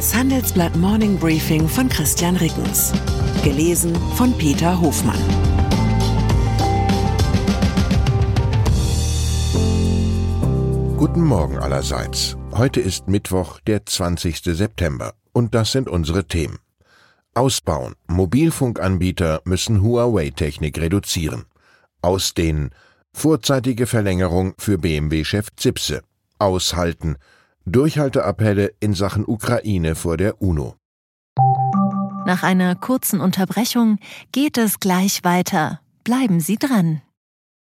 [0.00, 2.90] Das Handelsblatt Morning Briefing von Christian Rickens.
[3.44, 5.20] Gelesen von Peter Hofmann.
[10.96, 12.38] Guten Morgen allerseits.
[12.50, 14.40] Heute ist Mittwoch, der 20.
[14.42, 15.12] September.
[15.34, 16.60] Und das sind unsere Themen.
[17.34, 17.92] Ausbauen.
[18.06, 21.44] Mobilfunkanbieter müssen Huawei-Technik reduzieren.
[22.00, 22.70] Ausdehnen.
[23.12, 26.00] Vorzeitige Verlängerung für BMW-Chef Zipse.
[26.38, 27.18] Aushalten.
[27.72, 30.74] Durchhalteappelle in Sachen Ukraine vor der UNO.
[32.26, 33.98] Nach einer kurzen Unterbrechung
[34.32, 35.80] geht es gleich weiter.
[36.02, 37.00] Bleiben Sie dran.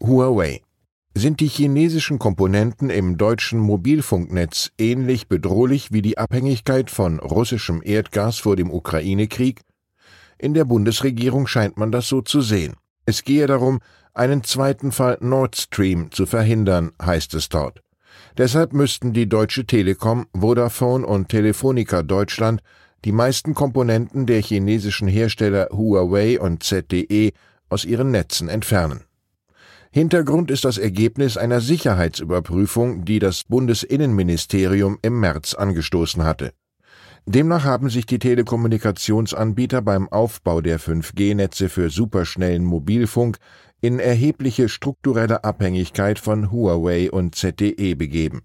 [0.00, 0.62] Huawei.
[1.14, 8.38] Sind die chinesischen Komponenten im deutschen Mobilfunknetz ähnlich bedrohlich wie die Abhängigkeit von russischem Erdgas
[8.38, 9.60] vor dem Ukraine-Krieg?
[10.38, 12.74] In der Bundesregierung scheint man das so zu sehen.
[13.04, 13.80] Es gehe darum,
[14.14, 17.82] einen zweiten Fall Nord Stream zu verhindern, heißt es dort.
[18.36, 22.62] Deshalb müssten die Deutsche Telekom, Vodafone und Telefonica Deutschland
[23.04, 27.32] die meisten Komponenten der chinesischen Hersteller Huawei und ZTE
[27.68, 29.04] aus ihren Netzen entfernen.
[29.90, 36.52] Hintergrund ist das Ergebnis einer Sicherheitsüberprüfung, die das Bundesinnenministerium im März angestoßen hatte.
[37.24, 43.38] Demnach haben sich die Telekommunikationsanbieter beim Aufbau der 5G-Netze für superschnellen Mobilfunk
[43.80, 48.42] in erhebliche strukturelle Abhängigkeit von Huawei und ZTE begeben.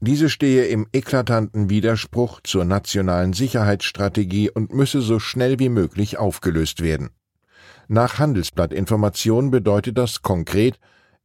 [0.00, 6.82] Diese stehe im eklatanten Widerspruch zur nationalen Sicherheitsstrategie und müsse so schnell wie möglich aufgelöst
[6.82, 7.10] werden.
[7.90, 10.78] Nach Handelsblattinformation bedeutet das konkret,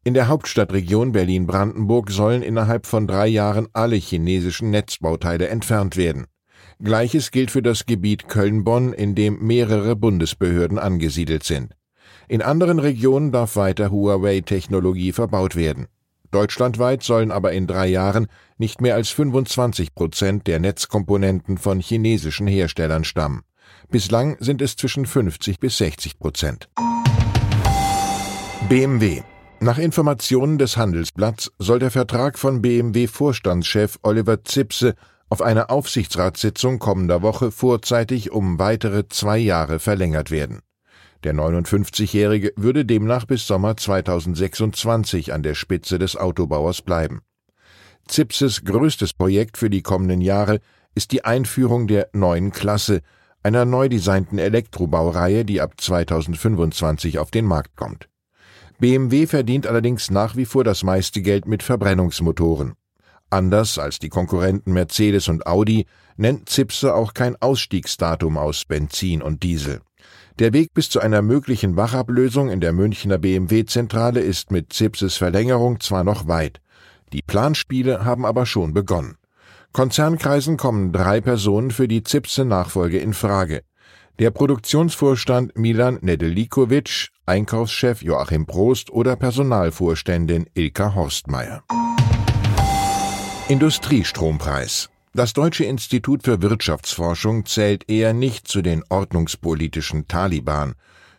[0.06, 6.26] in der Hauptstadtregion Berlin-Brandenburg sollen innerhalb von drei Jahren alle chinesischen Netzbauteile entfernt werden.
[6.82, 11.76] Gleiches gilt für das Gebiet Köln-Bonn, in dem mehrere Bundesbehörden angesiedelt sind.
[12.30, 15.88] In anderen Regionen darf weiter Huawei-Technologie verbaut werden.
[16.32, 22.48] Deutschlandweit sollen aber in drei Jahren nicht mehr als 25 Prozent der Netzkomponenten von chinesischen
[22.48, 23.44] Herstellern stammen.
[23.90, 26.70] Bislang sind es zwischen 50 bis 60 Prozent.
[28.70, 29.22] BMW.
[29.60, 34.96] Nach Informationen des Handelsblatts soll der Vertrag von BMW-Vorstandschef Oliver Zipse
[35.30, 40.62] auf einer Aufsichtsratssitzung kommender Woche vorzeitig um weitere zwei Jahre verlängert werden.
[41.24, 47.22] Der 59-Jährige würde demnach bis Sommer 2026 an der Spitze des Autobauers bleiben.
[48.08, 50.60] Zipses größtes Projekt für die kommenden Jahre
[50.94, 53.02] ist die Einführung der neuen Klasse,
[53.44, 58.10] einer neu designten Elektrobaureihe, die ab 2025 auf den Markt kommt.
[58.80, 62.74] BMW verdient allerdings nach wie vor das meiste Geld mit Verbrennungsmotoren.
[63.30, 65.86] Anders als die Konkurrenten Mercedes und Audi
[66.18, 69.82] nennt Zipse auch kein Ausstiegsdatum aus Benzin und Diesel.
[70.40, 75.80] Der Weg bis zu einer möglichen Wachablösung in der Münchner BMW-Zentrale ist mit Zipses Verlängerung
[75.80, 76.60] zwar noch weit.
[77.12, 79.16] Die Planspiele haben aber schon begonnen.
[79.74, 83.64] Konzernkreisen kommen drei Personen für die Zipse-Nachfolge in Frage.
[84.20, 91.64] Der Produktionsvorstand Milan Nedelikovic, Einkaufschef Joachim Prost oder Personalvorständin Ilka Horstmeier.
[93.50, 94.92] Industriestrompreis.
[95.16, 100.76] Das Deutsche Institut für Wirtschaftsforschung zählt eher nicht zu den ordnungspolitischen Taliban.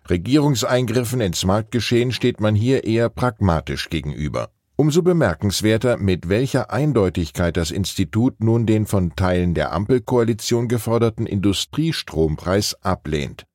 [0.09, 4.50] Regierungseingriffen ins Marktgeschehen steht man hier eher pragmatisch gegenüber.
[4.76, 12.74] Umso bemerkenswerter, mit welcher Eindeutigkeit das Institut nun den von Teilen der Ampelkoalition geforderten Industriestrompreis
[12.82, 13.46] ablehnt.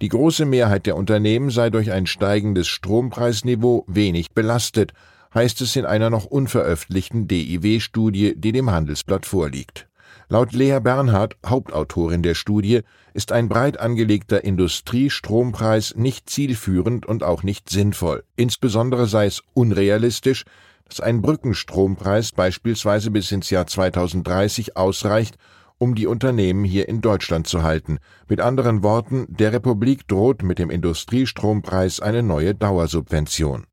[0.00, 4.94] Die große Mehrheit der Unternehmen sei durch ein steigendes Strompreisniveau wenig belastet,
[5.34, 9.88] heißt es in einer noch unveröffentlichten DIW-Studie, die dem Handelsblatt vorliegt.
[10.28, 12.82] Laut Lea Bernhard, Hauptautorin der Studie,
[13.14, 18.24] ist ein breit angelegter Industriestrompreis nicht zielführend und auch nicht sinnvoll.
[18.36, 20.44] Insbesondere sei es unrealistisch,
[20.88, 25.36] dass ein Brückenstrompreis beispielsweise bis ins Jahr 2030 ausreicht,
[25.78, 27.98] um die Unternehmen hier in Deutschland zu halten.
[28.28, 33.66] Mit anderen Worten, der Republik droht mit dem Industriestrompreis eine neue Dauersubvention.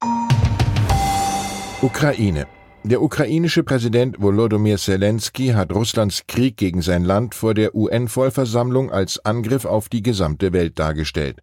[1.81, 2.47] Ukraine
[2.83, 9.23] der ukrainische Präsident Volodymyr Zelensky hat Russlands Krieg gegen sein Land vor der UN-Vollversammlung als
[9.25, 11.41] Angriff auf die gesamte Welt dargestellt.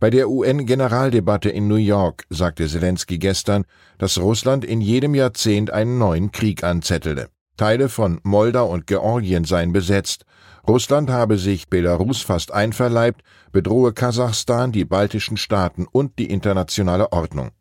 [0.00, 3.64] Bei der UN-Generaldebatte in New York sagte Zelensky gestern,
[3.96, 7.28] dass Russland in jedem Jahrzehnt einen neuen Krieg anzettele.
[7.56, 10.24] Teile von Moldau und Georgien seien besetzt.
[10.68, 13.22] Russland habe sich Belarus fast einverleibt,
[13.52, 17.52] bedrohe Kasachstan, die baltischen Staaten und die internationale Ordnung.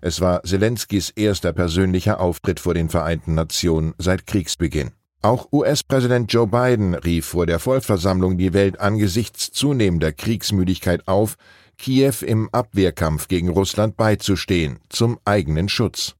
[0.00, 4.92] Es war Zelenskys erster persönlicher Auftritt vor den Vereinten Nationen seit Kriegsbeginn.
[5.20, 11.36] Auch US-Präsident Joe Biden rief vor der Vollversammlung die Welt angesichts zunehmender Kriegsmüdigkeit auf,
[11.76, 16.14] Kiew im Abwehrkampf gegen Russland beizustehen, zum eigenen Schutz.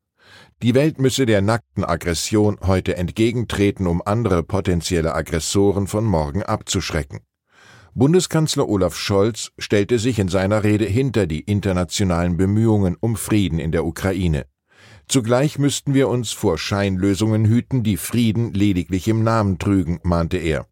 [0.62, 7.20] Die Welt müsse der nackten Aggression heute entgegentreten, um andere potenzielle Aggressoren von morgen abzuschrecken.
[7.98, 13.72] Bundeskanzler Olaf Scholz stellte sich in seiner Rede hinter die internationalen Bemühungen um Frieden in
[13.72, 14.46] der Ukraine.
[15.08, 20.68] Zugleich müssten wir uns vor Scheinlösungen hüten, die Frieden lediglich im Namen trügen, mahnte er.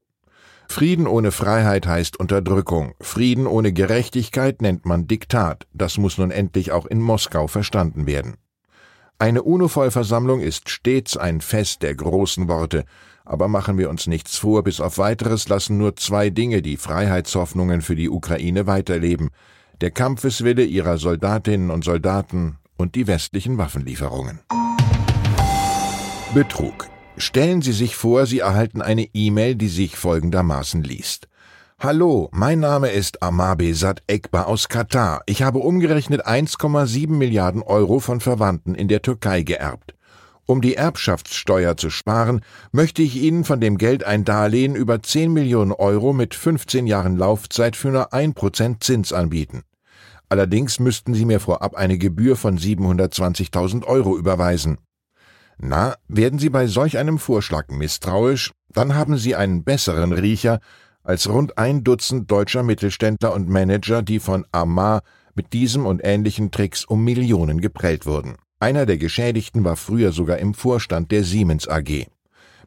[0.69, 2.95] Frieden ohne Freiheit heißt Unterdrückung.
[3.01, 5.67] Frieden ohne Gerechtigkeit nennt man Diktat.
[5.73, 8.37] Das muss nun endlich auch in Moskau verstanden werden.
[9.19, 12.85] Eine UNO-Vollversammlung ist stets ein Fest der großen Worte,
[13.25, 17.81] aber machen wir uns nichts vor, bis auf weiteres lassen nur zwei Dinge die Freiheitshoffnungen
[17.81, 19.31] für die Ukraine weiterleben
[19.81, 24.41] der Kampfeswille ihrer Soldatinnen und Soldaten und die westlichen Waffenlieferungen.
[26.35, 26.89] Betrug.
[27.19, 31.29] Stellen Sie sich vor, Sie erhalten eine E-Mail, die sich folgendermaßen liest.
[31.79, 35.23] Hallo, mein Name ist Amabe Sad Ekba aus Katar.
[35.27, 39.95] Ich habe umgerechnet 1,7 Milliarden Euro von Verwandten in der Türkei geerbt.
[40.47, 42.41] Um die Erbschaftssteuer zu sparen,
[42.73, 47.19] möchte ich Ihnen von dem Geld ein Darlehen über 10 Millionen Euro mit 15 Jahren
[47.19, 49.61] Laufzeit für nur 1% Zins anbieten.
[50.31, 54.79] Allerdings müssten Sie mir vorab eine Gebühr von 720.000 Euro überweisen.
[55.59, 60.61] Na, werden Sie bei solch einem Vorschlag misstrauisch, dann haben Sie einen besseren Riecher
[61.07, 65.03] als rund ein Dutzend deutscher Mittelständler und Manager, die von Amar
[65.35, 68.37] mit diesem und ähnlichen Tricks um Millionen geprellt wurden.
[68.59, 72.07] Einer der Geschädigten war früher sogar im Vorstand der Siemens AG.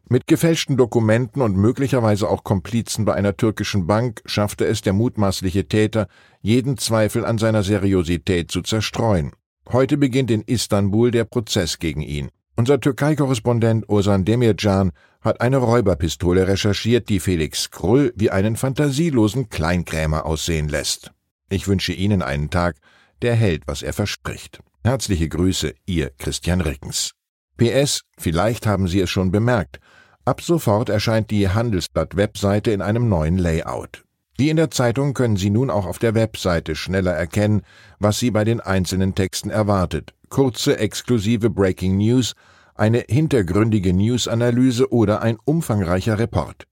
[0.08, 5.68] Mit gefälschten Dokumenten und möglicherweise auch Komplizen bei einer türkischen Bank schaffte es der mutmaßliche
[5.68, 6.08] Täter,
[6.40, 9.32] jeden Zweifel an seiner Seriosität zu zerstreuen.
[9.70, 12.30] Heute beginnt in Istanbul der Prozess gegen ihn.
[12.60, 14.92] Unser Türkei-Korrespondent Osan Demircan
[15.22, 21.10] hat eine Räuberpistole recherchiert, die Felix Krull wie einen fantasielosen Kleinkrämer aussehen lässt.
[21.48, 22.76] Ich wünsche Ihnen einen Tag,
[23.22, 24.60] der hält, was er verspricht.
[24.84, 27.12] Herzliche Grüße, Ihr Christian Rickens.
[27.56, 29.80] PS, vielleicht haben Sie es schon bemerkt,
[30.26, 34.04] Ab sofort erscheint die Handelsblatt-Webseite in einem neuen Layout.
[34.36, 37.62] Wie in der Zeitung können Sie nun auch auf der Webseite schneller erkennen,
[38.00, 40.12] was Sie bei den einzelnen Texten erwartet.
[40.30, 42.34] Kurze, exklusive Breaking News,
[42.74, 46.66] eine hintergründige News-Analyse oder ein umfangreicher Report.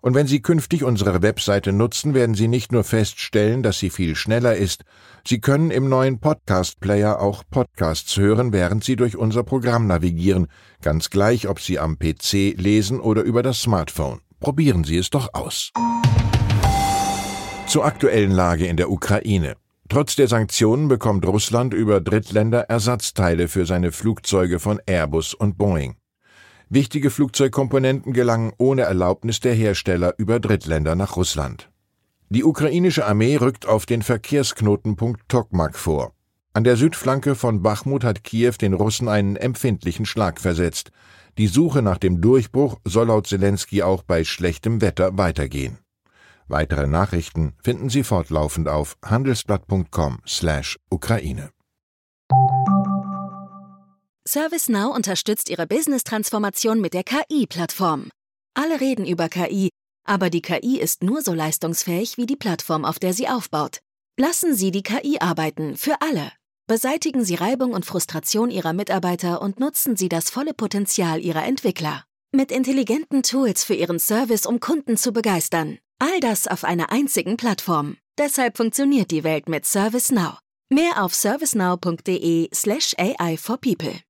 [0.00, 4.16] Und wenn Sie künftig unsere Webseite nutzen, werden Sie nicht nur feststellen, dass sie viel
[4.16, 4.84] schneller ist,
[5.24, 10.48] Sie können im neuen Podcast-Player auch Podcasts hören, während Sie durch unser Programm navigieren,
[10.80, 14.20] ganz gleich, ob Sie am PC lesen oder über das Smartphone.
[14.40, 15.70] Probieren Sie es doch aus.
[17.68, 19.54] Zur aktuellen Lage in der Ukraine.
[19.92, 25.96] Trotz der Sanktionen bekommt Russland über Drittländer Ersatzteile für seine Flugzeuge von Airbus und Boeing.
[26.70, 31.70] Wichtige Flugzeugkomponenten gelangen ohne Erlaubnis der Hersteller über Drittländer nach Russland.
[32.30, 36.14] Die ukrainische Armee rückt auf den Verkehrsknotenpunkt Tokmak vor.
[36.54, 40.90] An der Südflanke von Bachmut hat Kiew den Russen einen empfindlichen Schlag versetzt.
[41.36, 45.76] Die Suche nach dem Durchbruch soll laut Zelensky auch bei schlechtem Wetter weitergehen.
[46.52, 51.50] Weitere Nachrichten finden Sie fortlaufend auf handelsblatt.com/Ukraine.
[54.28, 58.10] ServiceNow unterstützt Ihre Business-Transformation mit der KI-Plattform.
[58.52, 59.70] Alle reden über KI,
[60.04, 63.78] aber die KI ist nur so leistungsfähig wie die Plattform, auf der sie aufbaut.
[64.20, 66.32] Lassen Sie die KI arbeiten, für alle.
[66.66, 72.04] Beseitigen Sie Reibung und Frustration Ihrer Mitarbeiter und nutzen Sie das volle Potenzial Ihrer Entwickler.
[72.30, 75.78] Mit intelligenten Tools für Ihren Service, um Kunden zu begeistern.
[76.04, 77.96] All das auf einer einzigen Plattform.
[78.18, 80.36] Deshalb funktioniert die Welt mit ServiceNow.
[80.68, 84.00] Mehr auf servicenow.de/slash AI for People.